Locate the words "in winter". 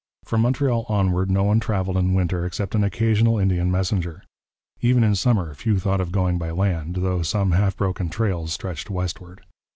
1.95-2.43